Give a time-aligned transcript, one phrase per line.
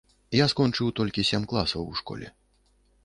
[0.35, 2.27] Я скончыў толькі сем класаў у школе.